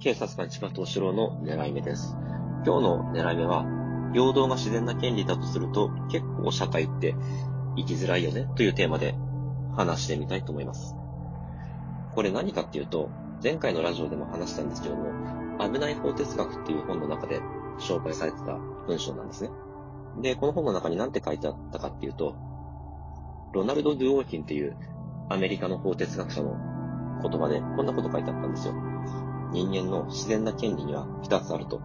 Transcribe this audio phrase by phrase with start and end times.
[0.00, 2.16] 警察官千葉東四郎の狙い目です。
[2.64, 3.66] 今日の狙い目は、
[4.14, 7.14] 平等が自然な権利だとすると、結構社会って
[7.76, 9.14] 生きづらいよねというテーマで
[9.76, 10.96] 話してみたいと思います。
[12.14, 13.10] これ何かっていうと、
[13.42, 15.12] 前回のラジオでも話したんですけども、
[15.60, 17.38] 危ない法哲学っていう本の中で
[17.78, 18.56] 紹介されてた
[18.86, 19.50] 文章なんですね。
[20.22, 22.36] で、この本の中に何て書いてあったかっていうと、
[23.52, 24.78] ロナルド・ドゥオーキンっていう
[25.28, 26.56] アメリカの法哲学者の
[27.20, 28.89] 言葉でこんなこと書いてあったんですよ。
[29.52, 31.80] 人間の自然な権利には二つあると。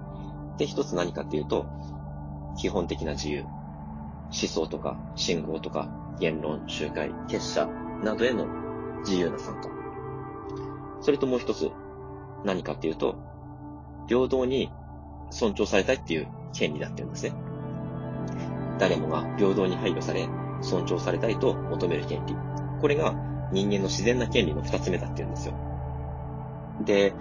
[0.58, 1.66] で、一つ何かっていうと、
[2.58, 3.44] 基本的な自由。
[3.44, 5.88] 思想とか信号とか
[6.20, 7.68] 言論、集会、結社
[8.04, 8.48] などへの
[9.02, 9.70] 自由な参加。
[11.02, 11.72] それともう一つ
[12.44, 13.16] 何かっていうと、
[14.08, 14.72] 平等に
[15.30, 17.34] 尊重されたいっていう権利だっていうんですね。
[18.80, 20.28] 誰もが平等に配慮され、
[20.62, 22.36] 尊重されたいと求める権利。
[22.82, 23.14] これが
[23.52, 25.54] 人間の自然な権利の二つ目だっていうんですよ。
[26.84, 27.14] で、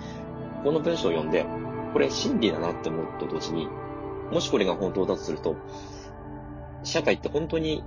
[0.64, 1.46] この文章を読んで、
[1.92, 3.68] これ真理だなって思うと同時に、
[4.32, 5.56] もしこれが本当だとすると、
[6.82, 7.84] 社会って本当に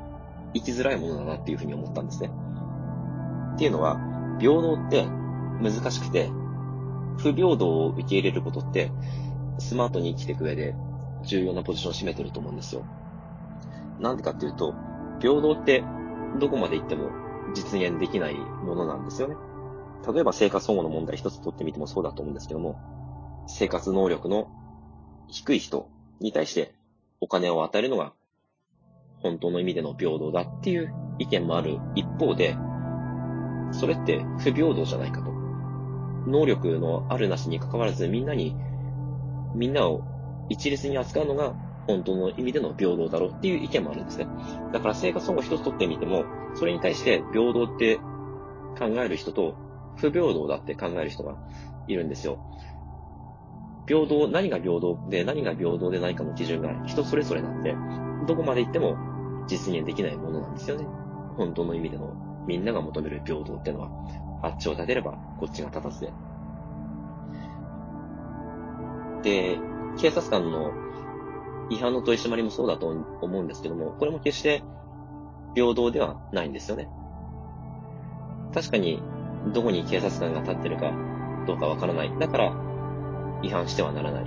[0.53, 2.31] 生きづらいものだなっていうふうに思ったんですね。
[3.55, 3.99] っていうのは、
[4.39, 5.05] 平等って
[5.59, 6.29] 難しくて、
[7.17, 8.91] 不平等を受け入れることって、
[9.57, 10.75] スマートに生きていく上で
[11.23, 12.85] 重要なポジションを占めてると思うんですよ。
[13.99, 14.75] なんでかっていうと、
[15.19, 15.83] 平等って
[16.39, 17.09] どこまで行っても
[17.55, 19.35] 実現できないものなんですよね。
[20.05, 22.77] 例えば生活保護の問題一つ取ってみてもそうだと思うんですけども、
[23.47, 24.49] 生活能力の
[25.27, 26.73] 低い人に対して
[27.19, 28.13] お金を与えるのが
[29.21, 32.57] 本当の意味での平等だっていう意見もある一方で、
[33.71, 35.31] それって不平等じゃないかと。
[36.27, 38.55] 能力のあるなしに関わらずみんなに、
[39.55, 40.03] みんなを
[40.49, 41.53] 一律に扱うのが
[41.87, 44.27] 本当の意味での平等だろうっていう意見もあるんですね。
[44.71, 46.25] だから生活保護一つ取ってみても、
[46.55, 47.97] それに対して平等って
[48.77, 49.55] 考える人と
[49.97, 51.35] 不平等だって考える人が
[51.87, 52.39] いるんですよ。
[53.87, 57.75] 平等、何が平等で何が平等でないかの基準が人それぞれなんで、
[58.27, 58.97] どこまで行っても
[59.47, 60.85] 実現できないものなんですよね。
[61.37, 62.13] 本当の意味での
[62.47, 63.89] みんなが求める平等ってのは、
[64.43, 66.13] あっちを立てればこっちが立たずで。
[69.23, 69.59] で、
[69.97, 70.71] 警察官の
[71.69, 74.63] 違反の取り締まりもそうだと思うんですけども、これも決して
[75.55, 76.89] 平等ではないんですよね。
[78.53, 79.01] 確かに、
[79.53, 80.91] どこに警察官が立ってるか
[81.45, 82.11] どうかわからない。
[82.19, 82.53] だから、
[83.41, 84.25] 違反してはならない。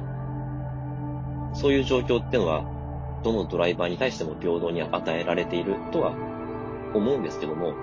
[1.52, 2.64] そういう状況ってのは、
[3.22, 6.14] どのドライバーに対しても平等に与えられているとは
[6.94, 7.74] 思うんですけども、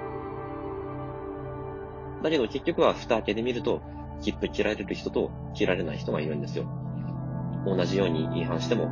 [2.23, 3.81] だけど結局は蓋開けてみると、
[4.21, 6.65] 切符切られる人と切られない人がいるんですよ。
[7.65, 8.89] 同じように違反しても、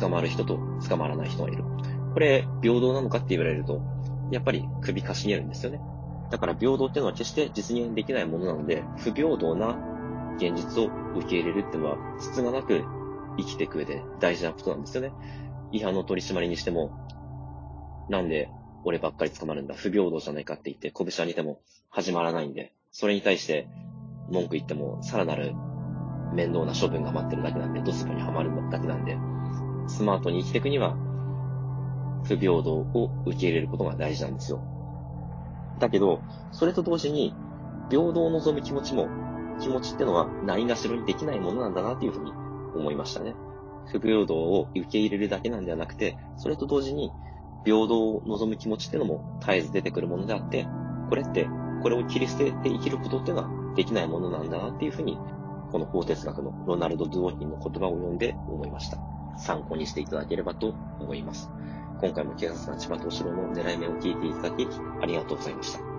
[0.00, 1.64] 捕まる人と捕まらない人がいる。
[2.12, 3.80] これ、平等なのかって言われると、
[4.32, 5.80] やっぱり首かしげるんですよね。
[6.32, 9.76] だから平等っていうのは決して実現できないものなので、不平等な
[10.36, 12.82] 現実を受け入れるっていうのは、質がなく
[13.36, 15.12] 生きていく上で大事なことなんですよね。
[15.72, 17.06] 違反の取り締まりにしても、
[18.08, 18.48] なんで
[18.82, 21.60] 俺ばっかり捕まるんだ、不平等じゃないかって言って拳上げても
[21.90, 23.68] 始まらないんで、それに対して
[24.30, 25.52] 文句言ってもさらなる
[26.32, 29.18] 面倒な処分が待ってるだけなんで、ドスポにはまるだけなんで、
[29.86, 30.96] スマートに生きていくには、
[32.24, 34.81] 不平等を受け入れることが大事なんですよ。
[35.82, 36.22] だけど、
[36.52, 37.34] それと同時に、
[37.90, 39.08] 平等を望む気持ちも、
[39.60, 42.32] 気持ちってのはないがしろにできないものなんだなっていうふうに
[42.76, 43.34] 思いましたね。
[43.90, 47.12] 不平等を受け入れるだけなんではなくて、それと同時に、
[47.64, 50.68] 平等を望む気持ちってのも絶えず出てくるものであって、
[51.08, 51.48] これって、
[51.82, 55.18] これを切り捨てて生きることっていうのはできないものなんだなっていうふうに、
[55.72, 58.98] この法哲学のロナルド・ドゥオーキンの言葉を読んで思いました。
[59.36, 61.50] 参考にしていただければと思います。
[62.02, 64.66] 今回も警察官千葉敏郎の狙い目を聞いていただき、
[65.00, 65.91] ありがとうございました。